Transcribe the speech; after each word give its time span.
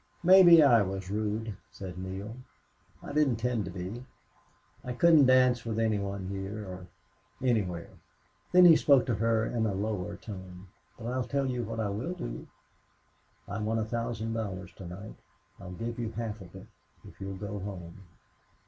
"Maybe 0.23 0.63
I 0.63 0.81
was 0.81 1.11
rude," 1.11 1.55
said 1.69 1.95
Neale. 1.99 2.35
"I 3.03 3.09
didn't 3.13 3.33
intend 3.33 3.65
to 3.65 3.69
be. 3.71 4.03
I 4.83 4.93
couldn't 4.93 5.27
dance 5.27 5.63
with 5.63 5.77
any 5.77 5.99
one 5.99 6.25
here 6.25 6.65
or 6.67 6.87
anywhere...." 7.39 7.91
Then 8.51 8.65
he 8.65 8.75
spoke 8.75 9.05
to 9.05 9.13
her 9.13 9.45
in 9.45 9.67
a 9.67 9.75
lower 9.75 10.15
tone. 10.15 10.69
"But 10.97 11.05
I'll 11.05 11.23
tell 11.23 11.45
you 11.45 11.63
what 11.63 11.79
I 11.79 11.89
will 11.89 12.13
do. 12.15 12.47
I 13.47 13.59
won 13.59 13.77
a 13.77 13.85
thousand 13.85 14.33
dollars 14.33 14.73
to 14.77 14.87
night. 14.87 15.17
I'll 15.59 15.69
give 15.73 15.99
you 15.99 16.11
half 16.13 16.41
of 16.41 16.55
it 16.55 16.65
if 17.07 17.21
you'll 17.21 17.37
go 17.37 17.59
home." 17.59 18.01